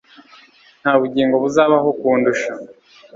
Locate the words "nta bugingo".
0.81-1.35